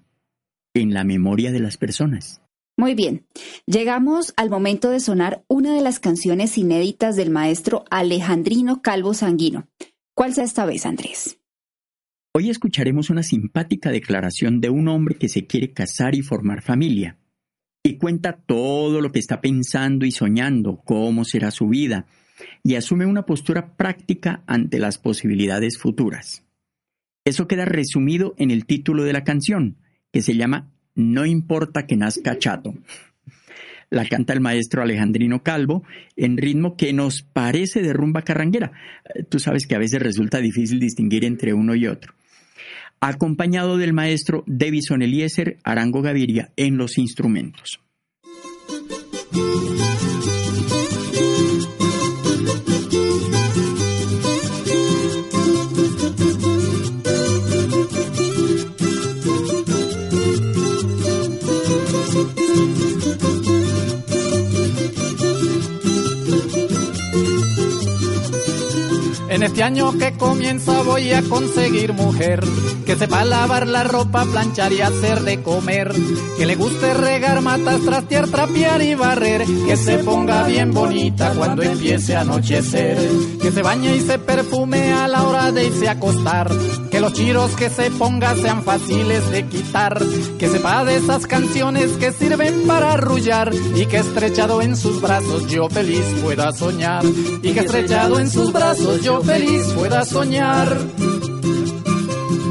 en 0.75 0.95
la 0.95 1.05
memoria 1.05 1.53
de 1.53 1.61
las 1.61 1.76
personas. 1.76 2.41
Muy 2.76 2.95
bien, 2.95 3.26
llegamos 3.67 4.35
al 4.37 4.50
momento 4.50 4.91
de 4.91 4.99
sonar 4.99 5.45
una 5.49 5.75
de 5.75 5.81
las 5.81 6.00
canciones 6.00 6.59
inéditas 6.59 7.14
del 7.14 7.31
maestro 7.31 7.85
Alejandrino 7.91 8.83
Calvo 8.83 9.14
Sanguino. 9.14 9.69
¿Cuál 10.14 10.35
sea 10.35 10.45
esta 10.45 10.67
vez, 10.67 10.85
Andrés? 10.85 11.38
Hoy 12.35 12.50
escucharemos 12.50 13.11
una 13.11 13.23
simpática 13.23 13.91
declaración 13.91 14.61
de 14.61 14.71
un 14.71 14.88
hombre 14.88 15.14
que 15.17 15.29
se 15.29 15.47
quiere 15.47 15.73
casar 15.73 16.17
y 16.17 16.23
formar 16.23 16.62
familia, 16.62 17.17
y 17.85 17.97
cuenta 17.97 18.33
todo 18.33 19.00
lo 19.00 19.12
que 19.12 19.21
está 19.21 19.41
pensando 19.41 20.05
y 20.05 20.11
soñando, 20.11 20.83
cómo 20.85 21.25
será 21.25 21.53
su 21.53 21.69
vida, 21.69 22.07
y 22.62 22.75
asume 22.75 23.07
una 23.07 23.26
postura 23.26 23.76
práctica 23.76 24.43
ante 24.47 24.79
las 24.79 24.99
posibilidades 24.99 25.79
futuras. 25.79 26.45
Eso 27.25 27.49
queda 27.49 27.64
resumido 27.64 28.35
en 28.38 28.50
el 28.50 28.67
título 28.67 29.05
de 29.05 29.12
la 29.12 29.25
canción, 29.25 29.76
que 30.12 30.23
se 30.23 30.37
llama 30.37 30.71
No 30.95 31.25
importa 31.25 31.87
que 31.87 31.97
nazca 31.97 32.38
chato. 32.38 32.75
La 33.91 34.05
canta 34.07 34.33
el 34.33 34.41
maestro 34.41 34.83
Alejandrino 34.83 35.43
Calvo 35.43 35.85
en 36.17 36.37
ritmo 36.37 36.76
que 36.76 36.93
nos 36.93 37.23
parece 37.23 37.81
de 37.81 37.93
rumba 37.93 38.23
carranguera. 38.23 38.73
Tú 39.29 39.38
sabes 39.38 39.67
que 39.67 39.75
a 39.75 39.79
veces 39.79 40.03
resulta 40.03 40.38
difícil 40.38 40.81
distinguir 40.81 41.25
entre 41.25 41.55
uno 41.55 41.75
y 41.75 41.87
otro. 41.87 42.14
Acompañado 43.00 43.76
del 43.76 43.93
maestro 43.93 44.43
Davison 44.47 45.03
Eliezer 45.03 45.59
Arango 45.62 46.03
Gaviria 46.03 46.50
en 46.57 46.76
los 46.76 46.99
instrumentos. 46.99 47.81
Este 69.43 69.62
año 69.62 69.93
que 69.99 70.12
comienza 70.12 70.83
voy 70.83 71.12
a 71.12 71.23
conseguir 71.23 71.93
mujer 71.93 72.45
que 72.85 72.97
sepa 72.97 73.25
lavar 73.25 73.67
la 73.67 73.83
ropa, 73.83 74.25
planchar 74.25 74.73
y 74.73 74.83
hacer 74.83 75.23
de 75.23 75.43
comer, 75.43 75.93
que 76.37 76.47
le 76.47 76.55
guste 76.55 76.93
regar 76.93 77.41
matas, 77.41 77.81
trastear, 77.81 78.29
trapear 78.29 78.83
y 78.83 78.95
barrer, 78.95 79.45
que 79.67 79.76
se 79.76 79.99
ponga 79.99 80.45
bien 80.45 80.73
bonita 80.73 81.33
cuando 81.35 81.62
empiece 81.62 82.14
a 82.14 82.21
anochecer, 82.21 82.99
que 83.41 83.50
se 83.50 83.62
bañe 83.62 83.97
y 83.97 84.00
se 84.00 84.19
perfume 84.19 84.93
a 84.93 85.09
la 85.09 85.23
hora 85.23 85.50
de 85.50 85.67
irse 85.67 85.88
a 85.88 85.93
acostar, 85.93 86.50
que 86.91 87.00
los 87.00 87.14
chiros 87.14 87.53
que 87.53 87.71
se 87.71 87.91
ponga 87.91 88.35
sean 88.37 88.62
fáciles 88.62 89.31
de 89.31 89.47
quitar, 89.47 89.99
que 90.38 90.49
sepa 90.49 90.85
de 90.85 90.97
esas 90.97 91.26
canciones 91.26 91.93
que 91.93 92.12
sirven 92.12 92.67
para 92.67 92.93
arrullar 92.93 93.50
y 93.75 93.87
que 93.87 93.97
estrechado 93.97 94.61
en 94.61 94.77
sus 94.77 95.01
brazos 95.01 95.47
yo 95.47 95.68
feliz 95.70 96.05
pueda 96.23 96.53
soñar 96.53 97.05
y 97.42 97.53
que 97.53 97.61
estrechado 97.61 98.18
en 98.18 98.31
sus 98.31 98.53
brazos 98.53 99.01
yo 99.03 99.23
feliz 99.24 99.66
pueda 99.74 100.04
soñar. 100.04 100.68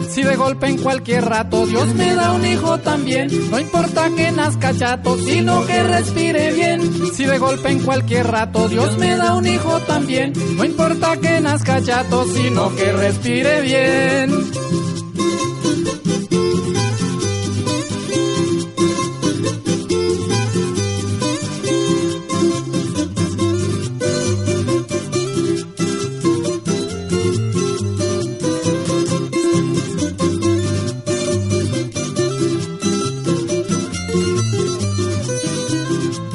Si 0.10 0.22
de 0.22 0.36
golpe 0.36 0.68
en 0.68 0.78
cualquier 0.78 1.26
rato 1.26 1.66
Dios 1.66 1.94
me 1.96 2.14
da 2.14 2.34
un 2.34 2.46
hijo 2.46 2.78
también, 2.80 3.30
no 3.50 3.60
importa 3.60 4.10
que 4.16 4.32
nazca 4.32 4.72
chato, 4.78 5.18
sino 5.18 5.66
que 5.66 5.84
respire 5.84 6.54
bien. 6.54 6.82
Si 7.14 7.26
de 7.26 7.40
golpe 7.40 7.70
en 7.70 7.80
cualquier 7.80 8.28
rato 8.28 8.68
Dios 8.70 8.98
me 8.98 9.18
da 9.18 9.34
un 9.34 9.48
hijo 9.48 9.80
también, 9.82 10.34
no 10.56 10.64
importa 10.64 11.18
que 11.18 11.42
nazca 11.42 11.82
chato, 11.82 12.26
sino 12.26 12.76
que 12.76 12.92
respire 12.92 13.62
bien. 13.62 14.93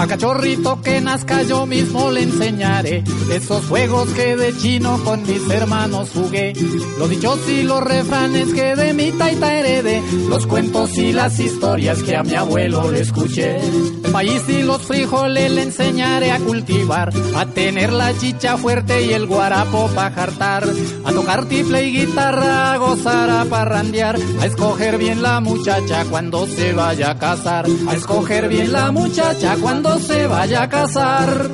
Cachorrito 0.06 0.80
que 0.82 1.00
nazca 1.00 1.42
yo 1.42 1.66
mismo 1.66 2.10
le 2.10 2.22
enseñaré 2.22 3.02
esos 3.32 3.66
juegos 3.66 4.08
que 4.10 4.36
de 4.36 4.56
chino 4.56 4.98
con 5.04 5.22
mis 5.22 5.48
hermanos 5.50 6.10
jugué. 6.14 6.52
Los 6.98 7.10
dichos 7.10 7.38
y 7.48 7.62
los 7.62 7.82
refranes 7.82 8.52
que 8.54 8.74
de 8.74 8.94
mi 8.94 9.12
taita 9.12 9.54
heredé. 9.54 10.02
Los 10.28 10.46
cuentos 10.46 10.96
y 10.96 11.12
las 11.12 11.38
historias 11.38 12.02
que 12.02 12.16
a 12.16 12.22
mi 12.22 12.34
abuelo 12.34 12.90
le 12.90 13.00
escuché. 13.00 13.58
El 13.58 14.12
maíz 14.12 14.48
y 14.48 14.62
los 14.62 14.82
frijoles 14.82 15.50
le 15.50 15.62
enseñaré 15.62 16.32
a 16.32 16.38
cultivar. 16.38 17.12
A 17.36 17.46
tener 17.46 17.92
la 17.92 18.16
chicha 18.16 18.56
fuerte 18.56 19.04
y 19.04 19.12
el 19.12 19.26
guarapo 19.26 19.88
pa' 19.94 20.10
jartar. 20.10 20.64
A 21.04 21.12
tocar 21.12 21.46
tifle 21.46 21.84
y 21.84 21.92
guitarra, 21.92 22.72
a 22.72 22.76
gozar, 22.78 23.30
a 23.30 23.44
parrandear. 23.44 24.18
A 24.40 24.46
escoger 24.46 24.98
bien 24.98 25.22
la 25.22 25.40
muchacha 25.40 26.04
cuando 26.10 26.46
se 26.46 26.72
vaya 26.72 27.10
a 27.10 27.18
casar. 27.18 27.66
A 27.88 27.94
escoger 27.94 28.48
bien 28.48 28.72
la 28.72 28.90
muchacha 28.90 29.56
se 29.98 30.26
vaya 30.26 30.62
a 30.62 30.68
casar. 30.68 31.50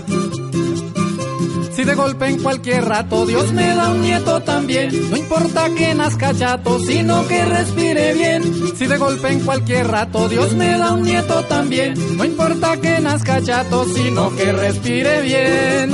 Si 1.75 1.83
de 1.83 1.95
golpe 1.95 2.27
en 2.29 2.41
cualquier 2.41 2.85
rato 2.85 3.27
Dios 3.27 3.53
me 3.53 3.75
da 3.75 3.91
un 3.91 4.01
nieto 4.01 4.41
también, 4.43 5.11
no 5.11 5.17
importa 5.17 5.69
que 5.75 5.95
nazca 5.95 6.33
chato, 6.33 6.79
sino 6.79 7.27
que 7.27 7.45
respire 7.45 8.15
bien. 8.15 8.43
Si 8.77 8.87
de 8.87 8.97
golpe 8.97 9.33
en 9.33 9.41
cualquier 9.41 9.89
rato 9.89 10.29
Dios 10.29 10.53
me 10.55 10.79
da 10.79 10.93
un 10.93 11.03
nieto 11.03 11.43
también, 11.45 11.95
no 12.17 12.25
importa 12.25 12.77
que 12.77 13.01
nazca 13.01 13.43
chato, 13.43 13.85
sino 13.87 14.35
que 14.37 14.53
respire 14.53 15.23
bien. 15.23 15.91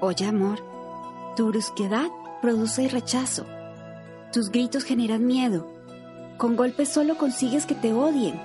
Oye, 0.00 0.26
amor. 0.26 0.71
Tu 1.34 1.46
brusquedad 1.46 2.10
produce 2.42 2.88
rechazo. 2.88 3.46
Tus 4.32 4.50
gritos 4.50 4.84
generan 4.84 5.26
miedo. 5.26 5.66
Con 6.36 6.56
golpes 6.56 6.90
solo 6.90 7.16
consigues 7.16 7.64
que 7.64 7.74
te 7.74 7.94
odien. 7.94 8.38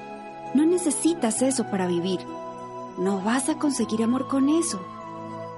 No 0.54 0.66
necesitas 0.66 1.42
eso 1.42 1.66
para 1.70 1.88
vivir. 1.88 2.20
No 2.98 3.22
vas 3.22 3.50
a 3.50 3.58
conseguir 3.58 4.04
amor 4.04 4.30
con 4.30 4.48
eso. 4.48 4.80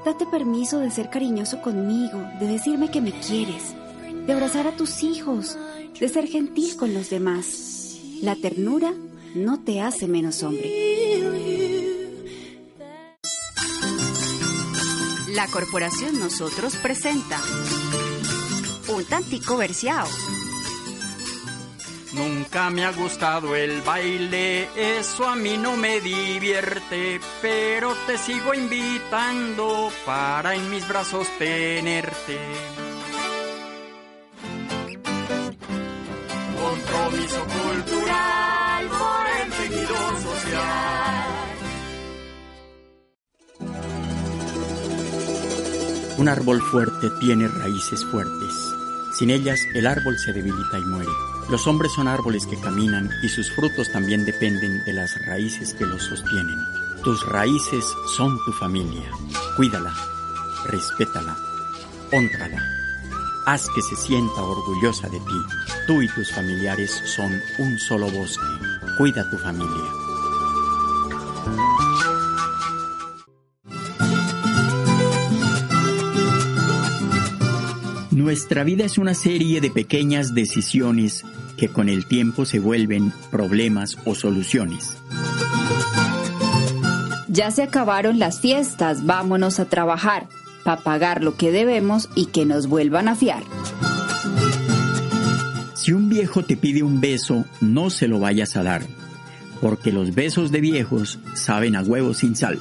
Date 0.03 0.25
permiso 0.25 0.79
de 0.79 0.89
ser 0.89 1.11
cariñoso 1.11 1.61
conmigo, 1.61 2.19
de 2.39 2.47
decirme 2.47 2.89
que 2.89 3.01
me 3.01 3.11
quieres, 3.11 3.75
de 4.25 4.33
abrazar 4.33 4.65
a 4.65 4.75
tus 4.75 5.03
hijos, 5.03 5.55
de 5.99 6.09
ser 6.09 6.25
gentil 6.25 6.77
con 6.77 6.95
los 6.95 7.11
demás. 7.11 7.99
La 8.21 8.35
ternura 8.35 8.91
no 9.35 9.59
te 9.59 9.81
hace 9.81 10.07
menos 10.07 10.41
hombre. 10.41 10.98
La 15.39 15.47
Corporación 15.47 16.19
Nosotros 16.19 16.75
presenta 16.75 17.39
un 18.89 19.05
tantico 19.05 19.55
versiao. 19.55 20.05
Nunca 22.11 22.69
me 22.69 22.83
ha 22.83 22.91
gustado 22.91 23.55
el 23.55 23.81
baile, 23.81 24.67
eso 24.75 25.25
a 25.25 25.37
mí 25.37 25.55
no 25.57 25.77
me 25.77 26.01
divierte, 26.01 27.21
pero 27.41 27.95
te 28.05 28.17
sigo 28.17 28.53
invitando 28.53 29.89
para 30.05 30.55
en 30.55 30.69
mis 30.69 30.85
brazos 30.85 31.25
tenerte. 31.37 32.88
Un 46.19 46.27
árbol 46.27 46.61
fuerte 46.61 47.09
tiene 47.21 47.47
raíces 47.47 48.03
fuertes. 48.03 48.53
Sin 49.13 49.29
ellas, 49.29 49.57
el 49.73 49.87
árbol 49.87 50.19
se 50.19 50.33
debilita 50.33 50.77
y 50.77 50.81
muere. 50.81 51.09
Los 51.49 51.65
hombres 51.65 51.93
son 51.93 52.09
árboles 52.09 52.45
que 52.45 52.59
caminan 52.59 53.09
y 53.23 53.29
sus 53.29 53.49
frutos 53.55 53.89
también 53.93 54.25
dependen 54.25 54.83
de 54.83 54.91
las 54.91 55.17
raíces 55.27 55.73
que 55.73 55.85
los 55.85 56.03
sostienen. 56.03 56.59
Tus 57.05 57.25
raíces 57.25 57.85
son 58.17 58.37
tu 58.43 58.51
familia. 58.51 59.09
Cuídala, 59.55 59.95
respétala, 60.65 61.37
honrala. 62.11 62.61
Haz 63.45 63.69
que 63.73 63.81
se 63.81 63.95
sienta 63.95 64.41
orgullosa 64.41 65.07
de 65.07 65.19
ti. 65.19 65.41
Tú 65.87 66.01
y 66.01 66.09
tus 66.09 66.33
familiares 66.33 67.01
son 67.05 67.31
un 67.59 67.79
solo 67.79 68.11
bosque. 68.11 68.43
Cuida 68.97 69.29
tu 69.29 69.37
familia. 69.37 69.98
Nuestra 78.29 78.63
vida 78.63 78.85
es 78.85 78.99
una 78.99 79.15
serie 79.15 79.59
de 79.59 79.71
pequeñas 79.71 80.35
decisiones 80.35 81.25
que 81.57 81.67
con 81.67 81.89
el 81.89 82.05
tiempo 82.05 82.45
se 82.45 82.59
vuelven 82.59 83.11
problemas 83.31 83.97
o 84.05 84.13
soluciones. 84.13 84.99
Ya 87.27 87.49
se 87.49 87.63
acabaron 87.63 88.19
las 88.19 88.39
fiestas, 88.39 89.03
vámonos 89.07 89.59
a 89.59 89.65
trabajar 89.65 90.27
para 90.63 90.83
pagar 90.83 91.23
lo 91.23 91.37
que 91.37 91.51
debemos 91.51 92.07
y 92.13 92.27
que 92.27 92.45
nos 92.45 92.67
vuelvan 92.67 93.07
a 93.07 93.15
fiar. 93.15 93.41
Si 95.73 95.91
un 95.93 96.07
viejo 96.07 96.43
te 96.43 96.55
pide 96.55 96.83
un 96.83 97.01
beso, 97.01 97.45
no 97.61 97.89
se 97.89 98.07
lo 98.07 98.19
vayas 98.19 98.55
a 98.57 98.61
dar, 98.61 98.83
porque 99.59 99.91
los 99.91 100.13
besos 100.13 100.51
de 100.51 100.61
viejos 100.61 101.17
saben 101.33 101.75
a 101.75 101.81
huevo 101.81 102.13
sin 102.13 102.35
sal. 102.35 102.59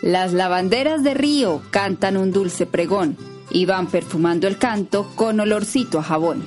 Las 0.00 0.32
lavanderas 0.32 1.02
de 1.02 1.14
río 1.14 1.60
cantan 1.72 2.16
un 2.16 2.30
dulce 2.30 2.66
pregón 2.66 3.16
y 3.50 3.66
van 3.66 3.86
perfumando 3.86 4.46
el 4.46 4.58
canto 4.58 5.10
con 5.14 5.40
olorcito 5.40 5.98
a 5.98 6.02
jabón. 6.02 6.44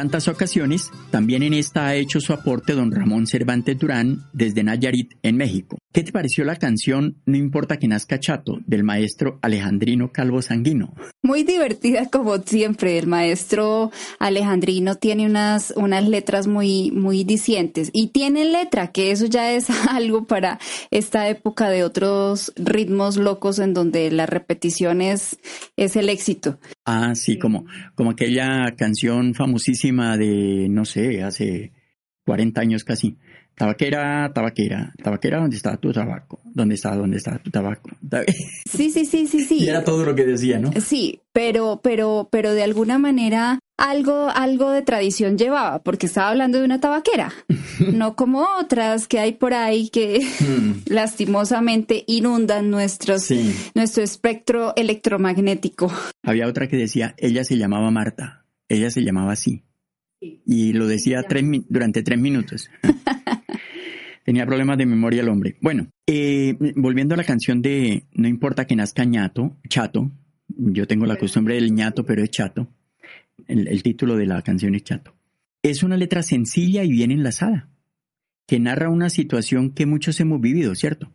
Tantas 0.00 0.28
ocasiones, 0.28 0.90
también 1.10 1.42
en 1.42 1.52
esta 1.52 1.88
ha 1.88 1.94
hecho 1.94 2.22
su 2.22 2.32
aporte 2.32 2.72
don 2.72 2.90
Ramón 2.90 3.26
Cervantes 3.26 3.78
Durán 3.78 4.24
desde 4.32 4.62
Nayarit, 4.62 5.12
en 5.22 5.36
México. 5.36 5.76
¿Qué 5.92 6.04
te 6.04 6.12
pareció 6.12 6.44
la 6.44 6.54
canción 6.54 7.16
No 7.26 7.36
importa 7.36 7.76
que 7.76 7.88
nazca 7.88 8.20
chato 8.20 8.60
del 8.64 8.84
maestro 8.84 9.40
Alejandrino 9.42 10.12
Calvo 10.12 10.40
Sanguino? 10.40 10.94
Muy 11.22 11.42
divertida 11.42 12.08
como 12.08 12.38
siempre. 12.38 12.96
El 12.96 13.08
maestro 13.08 13.90
Alejandrino 14.20 14.94
tiene 14.94 15.26
unas, 15.26 15.74
unas 15.76 16.08
letras 16.08 16.46
muy, 16.46 16.92
muy 16.92 17.24
dicientes 17.24 17.90
y 17.92 18.06
tiene 18.08 18.44
letra, 18.44 18.92
que 18.92 19.10
eso 19.10 19.26
ya 19.26 19.52
es 19.52 19.68
algo 19.90 20.24
para 20.26 20.60
esta 20.90 21.28
época 21.28 21.68
de 21.68 21.84
otros 21.84 22.52
ritmos 22.56 23.16
locos 23.16 23.58
en 23.58 23.74
donde 23.74 24.10
la 24.10 24.26
repetición 24.26 25.02
es, 25.02 25.38
es 25.76 25.96
el 25.96 26.08
éxito. 26.08 26.58
Ah, 26.92 27.14
sí, 27.14 27.38
como, 27.38 27.66
como 27.94 28.10
aquella 28.10 28.74
canción 28.76 29.32
famosísima 29.34 30.16
de, 30.16 30.66
no 30.68 30.84
sé, 30.84 31.22
hace 31.22 31.70
40 32.24 32.60
años 32.60 32.82
casi 32.82 33.16
Tabaquera, 33.60 34.32
tabaquera, 34.32 34.94
tabaquera, 35.02 35.38
¿dónde 35.38 35.56
está 35.56 35.76
tu 35.76 35.92
tabaco? 35.92 36.40
¿Dónde 36.44 36.76
está, 36.76 36.96
dónde 36.96 37.18
está 37.18 37.36
tu 37.36 37.50
tabaco? 37.50 37.90
Sí, 38.64 38.90
sí, 38.90 39.04
sí, 39.04 39.26
sí, 39.26 39.44
sí. 39.44 39.64
Y 39.64 39.68
era 39.68 39.84
todo 39.84 40.02
lo 40.02 40.14
que 40.14 40.24
decía, 40.24 40.58
¿no? 40.58 40.72
Sí, 40.80 41.20
pero, 41.34 41.80
pero, 41.82 42.30
pero 42.32 42.54
de 42.54 42.62
alguna 42.62 42.96
manera 42.98 43.58
algo, 43.76 44.30
algo 44.30 44.70
de 44.70 44.80
tradición 44.80 45.36
llevaba, 45.36 45.82
porque 45.82 46.06
estaba 46.06 46.30
hablando 46.30 46.56
de 46.56 46.64
una 46.64 46.80
tabaquera, 46.80 47.34
no 47.92 48.16
como 48.16 48.46
otras 48.58 49.06
que 49.06 49.18
hay 49.18 49.32
por 49.32 49.52
ahí 49.52 49.90
que 49.90 50.20
mm. 50.40 50.72
lastimosamente 50.86 52.04
inundan 52.06 52.70
nuestros, 52.70 53.28
nuestro 53.74 54.02
espectro 54.02 54.72
electromagnético. 54.74 55.92
Había 56.22 56.46
otra 56.46 56.66
que 56.66 56.78
decía, 56.78 57.14
ella 57.18 57.44
se 57.44 57.58
llamaba 57.58 57.90
Marta, 57.90 58.46
ella 58.70 58.90
se 58.90 59.02
llamaba 59.02 59.32
así. 59.32 59.64
Y 60.22 60.72
lo 60.72 60.86
decía 60.86 61.24
durante 61.68 62.02
tres 62.02 62.18
minutos. 62.18 62.70
Tenía 64.24 64.46
problemas 64.46 64.78
de 64.78 64.86
memoria 64.86 65.22
el 65.22 65.28
hombre. 65.28 65.56
Bueno, 65.60 65.88
eh, 66.06 66.56
volviendo 66.76 67.14
a 67.14 67.16
la 67.16 67.24
canción 67.24 67.62
de 67.62 68.04
No 68.12 68.28
importa 68.28 68.66
que 68.66 68.76
nazca 68.76 69.04
ñato, 69.04 69.56
chato. 69.68 70.10
Yo 70.48 70.86
tengo 70.86 71.06
la 71.06 71.16
costumbre 71.16 71.54
del 71.54 71.74
ñato, 71.74 72.04
pero 72.04 72.22
es 72.22 72.30
chato. 72.30 72.68
El, 73.46 73.68
el 73.68 73.82
título 73.82 74.16
de 74.16 74.26
la 74.26 74.42
canción 74.42 74.74
es 74.74 74.84
chato. 74.84 75.14
Es 75.62 75.82
una 75.82 75.96
letra 75.96 76.22
sencilla 76.22 76.84
y 76.84 76.90
bien 76.90 77.10
enlazada, 77.10 77.68
que 78.46 78.58
narra 78.58 78.88
una 78.90 79.10
situación 79.10 79.70
que 79.70 79.86
muchos 79.86 80.18
hemos 80.20 80.40
vivido, 80.40 80.74
¿cierto? 80.74 81.12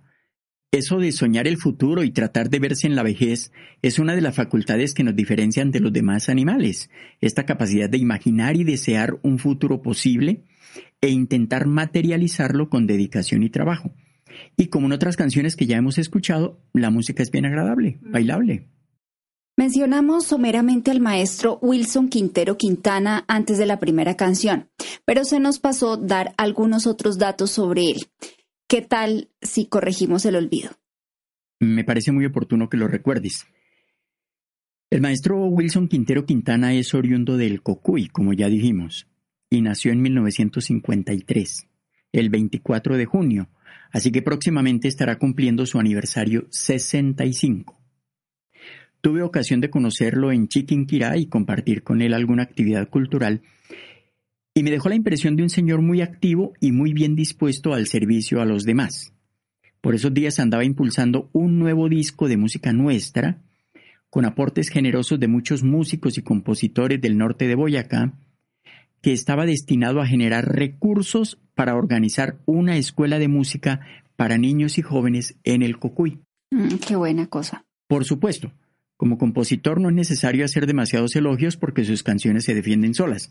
Eso 0.71 0.99
de 0.99 1.11
soñar 1.11 1.47
el 1.47 1.57
futuro 1.57 2.03
y 2.03 2.11
tratar 2.11 2.49
de 2.49 2.59
verse 2.59 2.87
en 2.87 2.95
la 2.95 3.03
vejez 3.03 3.51
es 3.81 3.97
una 3.97 4.13
de 4.13 4.21
las 4.21 4.35
facultades 4.35 4.93
que 4.93 5.03
nos 5.03 5.15
diferencian 5.15 5.71
de 5.71 5.79
los 5.79 5.93
demás 5.93 6.27
animales. 6.27 6.89
Esta 7.21 7.45
capacidad 7.45 7.89
de 7.89 7.97
imaginar 7.97 8.57
y 8.57 8.63
desear 8.63 9.17
un 9.21 9.39
futuro 9.39 9.81
posible 9.81 10.43
e 10.99 11.09
intentar 11.09 11.65
materializarlo 11.65 12.69
con 12.69 12.87
dedicación 12.87 13.43
y 13.43 13.49
trabajo. 13.49 13.93
Y 14.57 14.67
como 14.67 14.87
en 14.87 14.93
otras 14.93 15.15
canciones 15.15 15.55
que 15.55 15.65
ya 15.65 15.77
hemos 15.77 15.97
escuchado, 15.97 16.59
la 16.73 16.89
música 16.89 17.23
es 17.23 17.31
bien 17.31 17.45
agradable, 17.45 17.99
bailable. 18.01 18.67
Mencionamos 19.57 20.25
someramente 20.25 20.91
al 20.91 20.99
maestro 20.99 21.59
Wilson 21.61 22.09
Quintero 22.09 22.57
Quintana 22.57 23.23
antes 23.29 23.57
de 23.57 23.65
la 23.65 23.79
primera 23.79 24.17
canción, 24.17 24.67
pero 25.05 25.23
se 25.23 25.39
nos 25.39 25.59
pasó 25.59 25.95
dar 25.95 26.33
algunos 26.37 26.87
otros 26.87 27.17
datos 27.17 27.51
sobre 27.51 27.91
él. 27.91 28.07
¿Qué 28.67 28.81
tal 28.81 29.29
si 29.43 29.67
corregimos 29.67 30.25
el 30.25 30.35
olvido? 30.35 30.71
Me 31.59 31.83
parece 31.83 32.11
muy 32.11 32.25
oportuno 32.25 32.67
que 32.67 32.77
lo 32.77 32.87
recuerdes. 32.87 33.45
El 34.89 35.01
maestro 35.01 35.45
Wilson 35.45 35.87
Quintero 35.87 36.25
Quintana 36.25 36.73
es 36.73 36.95
oriundo 36.95 37.37
del 37.37 37.61
Cocuy, 37.61 38.07
como 38.07 38.33
ya 38.33 38.49
dijimos, 38.49 39.07
y 39.51 39.61
nació 39.61 39.91
en 39.91 40.01
1953, 40.01 41.67
el 42.11 42.29
24 42.31 42.97
de 42.97 43.05
junio, 43.05 43.49
así 43.91 44.11
que 44.11 44.23
próximamente 44.23 44.87
estará 44.87 45.19
cumpliendo 45.19 45.67
su 45.67 45.79
aniversario 45.79 46.47
65. 46.49 47.79
Tuve 48.99 49.21
ocasión 49.21 49.61
de 49.61 49.69
conocerlo 49.69 50.31
en 50.31 50.47
Chiquinquirá 50.47 51.17
y 51.17 51.27
compartir 51.27 51.83
con 51.83 52.01
él 52.01 52.15
alguna 52.15 52.41
actividad 52.41 52.89
cultural 52.89 53.43
y 54.57 54.63
me 54.63 54.71
dejó 54.71 54.87
la 54.87 54.95
impresión 54.95 55.35
de 55.35 55.43
un 55.43 55.49
señor 55.49 55.81
muy 55.81 56.01
activo 56.01 56.53
y 56.61 56.71
muy 56.71 56.93
bien 56.93 57.15
dispuesto 57.15 57.73
al 57.73 57.87
servicio 57.87 58.41
a 58.41 58.45
los 58.45 58.63
demás. 58.63 59.13
Por 59.81 59.95
esos 59.95 60.13
días 60.13 60.39
andaba 60.39 60.63
impulsando 60.63 61.29
un 61.33 61.59
nuevo 61.59 61.89
disco 61.89 62.29
de 62.29 62.37
música 62.37 62.71
nuestra, 62.71 63.43
con 64.09 64.23
aportes 64.23 64.69
generosos 64.69 65.19
de 65.19 65.27
muchos 65.27 65.61
músicos 65.61 66.17
y 66.17 66.21
compositores 66.21 67.01
del 67.01 67.17
norte 67.17 67.47
de 67.47 67.55
Boyacá, 67.55 68.13
que 69.01 69.11
estaba 69.11 69.45
destinado 69.45 69.99
a 69.99 70.07
generar 70.07 70.55
recursos 70.55 71.37
para 71.53 71.75
organizar 71.75 72.39
una 72.45 72.77
escuela 72.77 73.19
de 73.19 73.27
música 73.27 73.81
para 74.15 74.37
niños 74.37 74.77
y 74.77 74.81
jóvenes 74.81 75.35
en 75.43 75.63
el 75.63 75.77
Cocuy. 75.77 76.21
Mm, 76.51 76.77
qué 76.87 76.95
buena 76.95 77.27
cosa. 77.27 77.65
Por 77.87 78.05
supuesto, 78.05 78.53
como 78.95 79.17
compositor 79.17 79.81
no 79.81 79.89
es 79.89 79.95
necesario 79.95 80.45
hacer 80.45 80.65
demasiados 80.65 81.15
elogios 81.17 81.57
porque 81.57 81.83
sus 81.83 82.01
canciones 82.01 82.45
se 82.45 82.55
defienden 82.55 82.93
solas. 82.93 83.29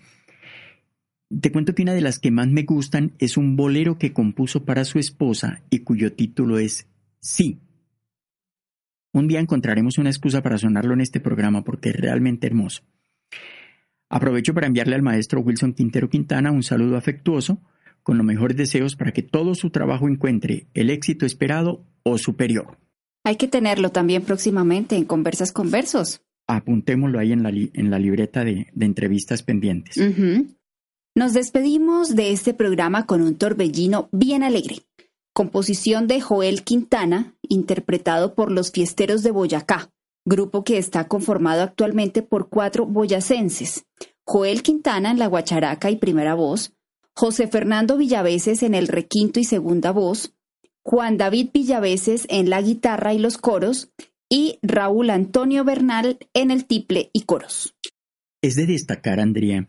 Te 1.41 1.51
cuento 1.51 1.75
que 1.75 1.83
una 1.83 1.95
de 1.95 2.01
las 2.01 2.19
que 2.19 2.31
más 2.31 2.49
me 2.49 2.65
gustan 2.65 3.13
es 3.19 3.37
un 3.37 3.57
bolero 3.57 3.99
que 3.99 4.13
compuso 4.13 4.65
para 4.65 4.85
su 4.85 4.99
esposa 4.99 5.63
y 5.71 5.81
cuyo 5.81 6.13
título 6.13 6.59
es 6.59 6.87
Sí. 7.21 7.61
Un 9.13 9.29
día 9.29 9.41
encontraremos 9.41 9.99
una 9.99 10.11
excusa 10.11 10.43
para 10.43 10.59
sonarlo 10.59 10.93
en 10.93 11.01
este 11.01 11.21
programa 11.21 11.65
porque 11.65 11.91
es 11.91 11.97
realmente 11.97 12.47
hermoso. 12.47 12.83
Aprovecho 14.11 14.55
para 14.55 14.67
enviarle 14.67 14.95
al 14.95 15.03
maestro 15.03 15.41
Wilson 15.41 15.73
Quintero 15.73 16.11
Quintana 16.11 16.53
un 16.53 16.63
saludo 16.63 16.97
afectuoso 16.97 17.63
con 18.03 18.19
los 18.19 18.27
mejores 18.27 18.57
deseos 18.57 18.97
para 18.97 19.13
que 19.13 19.23
todo 19.23 19.55
su 19.55 19.71
trabajo 19.71 20.09
encuentre 20.09 20.67
el 20.75 20.91
éxito 20.91 21.25
esperado 21.25 21.87
o 22.03 22.19
superior. 22.19 22.79
Hay 23.25 23.37
que 23.37 23.49
tenerlo 23.49 23.91
también 23.91 24.23
próximamente 24.23 24.97
en 24.97 25.05
Conversas 25.05 25.51
con 25.51 25.71
Versos. 25.71 26.21
Apuntémoslo 26.47 27.19
ahí 27.19 27.33
en 27.33 27.43
la, 27.43 27.49
en 27.49 27.91
la 27.91 27.99
libreta 27.99 28.45
de, 28.45 28.67
entrevistas 28.79 29.43
pendientes. 29.43 29.97
Nos 31.17 31.33
despedimos 31.33 32.17
de 32.17 32.33
este 32.33 32.55
programa 32.55 33.07
con 33.07 33.23
un 33.23 33.37
torbellino 33.37 34.09
bien 34.11 34.43
alegre. 34.43 34.79
Composición 35.33 36.09
de 36.09 36.21
Joel 36.21 36.65
Quintana, 36.65 37.37
interpretado 37.49 38.35
por 38.35 38.51
los 38.51 38.73
Fiesteros 38.73 39.23
de 39.23 39.31
Boyacá, 39.31 39.93
grupo 40.25 40.65
que 40.65 40.77
está 40.77 41.07
conformado 41.07 41.63
actualmente 41.63 42.23
por 42.23 42.49
cuatro 42.49 42.85
boyacenses. 42.85 43.87
Joel 44.27 44.65
Quintana 44.65 45.13
en 45.13 45.21
la 45.21 45.29
guacharaca 45.29 45.89
y 45.89 45.97
primera 45.97 46.35
voz, 46.35 46.73
José 47.15 47.47
Fernando 47.47 47.97
Villaveses 47.97 48.65
en 48.65 48.75
el 48.75 48.89
requinto 48.89 49.39
y 49.39 49.45
segunda 49.45 49.93
voz, 49.93 50.35
Juan 50.83 51.17
David 51.17 51.51
Villaveses 51.55 52.27
en 52.29 52.51
la 52.51 52.61
guitarra 52.61 53.15
y 53.15 53.21
los 53.21 53.39
coros, 53.39 53.93
y 54.29 54.59
Raúl 54.63 55.11
Antonio 55.11 55.63
Bernal 55.63 56.19
en 56.35 56.51
el 56.51 56.65
tiple 56.65 57.11
y 57.13 57.21
coros. 57.21 57.77
Es 58.43 58.57
de 58.57 58.67
destacar, 58.67 59.21
Andrea, 59.21 59.69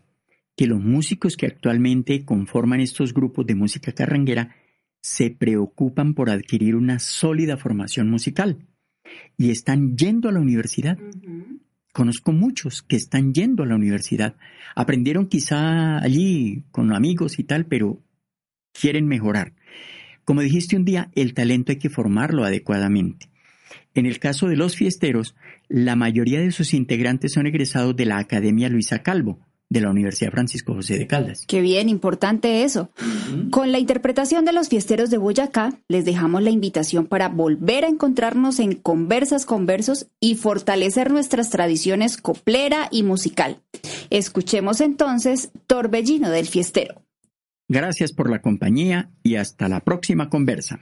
que 0.56 0.66
los 0.66 0.80
músicos 0.80 1.36
que 1.36 1.46
actualmente 1.46 2.24
conforman 2.24 2.80
estos 2.80 3.12
grupos 3.12 3.46
de 3.46 3.54
música 3.54 3.92
carranguera 3.92 4.56
se 5.02 5.30
preocupan 5.30 6.14
por 6.14 6.30
adquirir 6.30 6.74
una 6.74 6.98
sólida 6.98 7.56
formación 7.56 8.10
musical. 8.10 8.66
y 9.38 9.50
están 9.50 9.96
yendo 9.96 10.28
a 10.28 10.32
la 10.32 10.40
universidad. 10.40 10.98
Conozco 11.92 12.32
muchos 12.32 12.82
que 12.82 12.96
están 12.96 13.32
yendo 13.32 13.62
a 13.62 13.66
la 13.66 13.76
universidad. 13.76 14.36
Aprendieron 14.74 15.28
quizá 15.28 15.98
allí 15.98 16.64
con 16.70 16.92
amigos 16.92 17.38
y 17.38 17.44
tal, 17.44 17.66
pero 17.66 18.02
quieren 18.72 19.06
mejorar. 19.06 19.54
Como 20.24 20.42
dijiste 20.42 20.76
un 20.76 20.84
día, 20.84 21.10
el 21.14 21.34
talento 21.34 21.72
hay 21.72 21.78
que 21.78 21.88
formarlo 21.88 22.44
adecuadamente. 22.44 23.30
En 23.94 24.06
el 24.06 24.18
caso 24.18 24.48
de 24.48 24.56
los 24.56 24.76
fiesteros, 24.76 25.36
la 25.68 25.96
mayoría 25.96 26.40
de 26.40 26.50
sus 26.50 26.74
integrantes 26.74 27.32
son 27.32 27.46
egresados 27.46 27.96
de 27.96 28.04
la 28.04 28.18
Academia 28.18 28.68
Luisa 28.68 29.02
Calvo, 29.02 29.45
de 29.68 29.80
la 29.80 29.90
Universidad 29.90 30.30
Francisco 30.30 30.74
José 30.74 30.98
de 30.98 31.06
Caldas. 31.06 31.44
Qué 31.46 31.60
bien, 31.60 31.88
importante 31.88 32.62
eso. 32.62 32.90
Con 33.50 33.72
la 33.72 33.78
interpretación 33.78 34.44
de 34.44 34.52
los 34.52 34.68
fiesteros 34.68 35.10
de 35.10 35.18
Boyacá, 35.18 35.72
les 35.88 36.04
dejamos 36.04 36.42
la 36.42 36.50
invitación 36.50 37.06
para 37.06 37.28
volver 37.28 37.84
a 37.84 37.88
encontrarnos 37.88 38.60
en 38.60 38.74
Conversas 38.74 39.46
Conversos 39.46 40.06
y 40.20 40.36
fortalecer 40.36 41.10
nuestras 41.10 41.50
tradiciones 41.50 42.16
coplera 42.16 42.88
y 42.90 43.02
musical. 43.02 43.60
Escuchemos 44.10 44.80
entonces 44.80 45.50
Torbellino 45.66 46.30
del 46.30 46.46
Fiestero. 46.46 47.02
Gracias 47.68 48.12
por 48.12 48.30
la 48.30 48.40
compañía 48.40 49.10
y 49.24 49.36
hasta 49.36 49.68
la 49.68 49.80
próxima 49.80 50.30
conversa. 50.30 50.80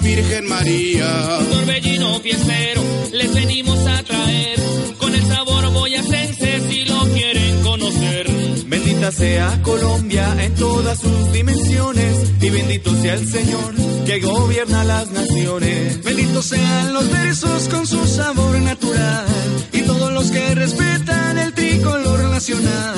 Virgen 0.00 0.46
María. 0.46 1.38
Torbellino 1.50 2.20
fiestero, 2.20 2.82
les 3.12 3.32
venimos 3.34 3.78
a 3.86 4.02
traer 4.02 4.58
con 4.98 5.14
el 5.14 5.24
sabor 5.26 5.72
boyacense 5.72 6.60
si 6.68 6.84
lo 6.84 7.00
quieren 7.06 7.62
conocer. 7.62 8.26
Bendita 8.66 9.10
sea 9.10 9.60
Colombia 9.62 10.36
en 10.38 10.54
todas 10.54 11.00
sus 11.00 11.32
dimensiones 11.32 12.32
y 12.40 12.50
bendito 12.50 12.94
sea 13.02 13.14
el 13.14 13.26
Señor 13.26 13.74
que 14.06 14.20
gobierna 14.20 14.84
las 14.84 15.10
naciones. 15.10 16.02
Benditos 16.04 16.46
sean 16.46 16.92
los 16.92 17.10
versos 17.10 17.68
con 17.68 17.86
su 17.86 18.06
sabor 18.06 18.58
natural 18.60 19.26
y 19.72 19.82
todos 19.82 20.12
los 20.12 20.30
que 20.30 20.54
respetan 20.54 21.38
el 21.38 21.52
tricolor 21.54 22.20
nacional. 22.30 22.94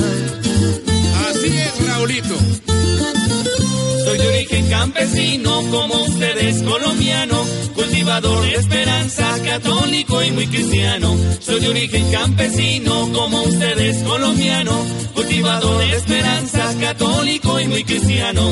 Así 1.30 1.48
es, 1.48 1.86
Raulito. 1.88 2.36
Soy 4.10 4.18
de 4.18 4.26
origen 4.26 4.68
campesino, 4.68 5.62
como 5.70 6.02
ustedes 6.02 6.64
colombiano, 6.64 7.44
cultivador 7.76 8.42
de 8.42 8.56
esperanza, 8.56 9.38
católico 9.44 10.20
y 10.24 10.32
muy 10.32 10.48
cristiano. 10.48 11.16
Soy 11.38 11.60
de 11.60 11.68
origen 11.68 12.10
campesino, 12.10 13.08
como 13.12 13.42
ustedes 13.42 14.02
colombiano, 14.02 14.72
cultivador 15.14 15.78
de 15.78 15.96
esperanza, 15.96 16.74
católico 16.80 17.60
y 17.60 17.68
muy 17.68 17.84
cristiano. 17.84 18.42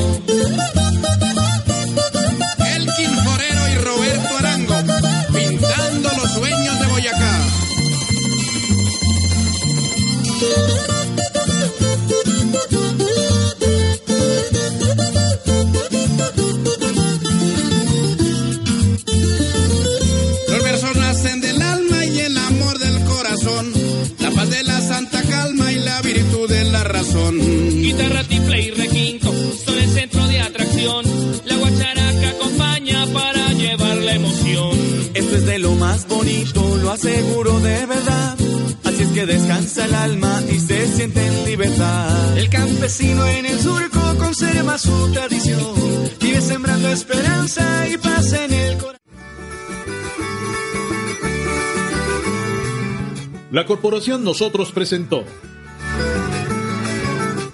Corporación 53.69 54.23
Nosotros 54.23 54.71
presentó 54.71 55.23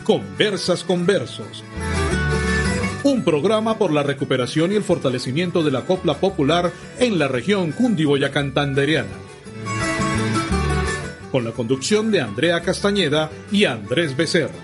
Conversas 0.05 0.81
con 0.85 1.05
Versos. 1.05 1.61
Un 3.03 3.25
programa 3.25 3.77
por 3.77 3.91
la 3.91 4.01
recuperación 4.01 4.71
y 4.71 4.75
el 4.75 4.83
fortalecimiento 4.83 5.61
de 5.61 5.71
la 5.71 5.81
copla 5.81 6.13
popular 6.13 6.71
en 6.99 7.19
la 7.19 7.27
región 7.27 7.73
cundiboyacantanderiana. 7.73 9.09
Con 11.33 11.43
la 11.43 11.51
conducción 11.51 12.11
de 12.11 12.21
Andrea 12.21 12.61
Castañeda 12.61 13.29
y 13.51 13.65
Andrés 13.65 14.15
Becerra. 14.15 14.55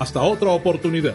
Hasta 0.00 0.22
otra 0.22 0.50
oportunidad. 0.50 1.14